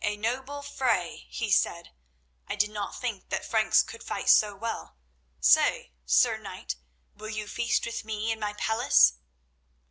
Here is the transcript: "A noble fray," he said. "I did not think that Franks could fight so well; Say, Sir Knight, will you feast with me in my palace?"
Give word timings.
"A 0.00 0.16
noble 0.16 0.62
fray," 0.62 1.26
he 1.28 1.50
said. 1.50 1.90
"I 2.46 2.56
did 2.56 2.70
not 2.70 2.98
think 2.98 3.28
that 3.28 3.44
Franks 3.44 3.82
could 3.82 4.02
fight 4.02 4.30
so 4.30 4.56
well; 4.56 4.96
Say, 5.40 5.92
Sir 6.06 6.38
Knight, 6.38 6.76
will 7.14 7.28
you 7.28 7.46
feast 7.46 7.84
with 7.84 8.02
me 8.02 8.32
in 8.32 8.40
my 8.40 8.54
palace?" 8.54 9.18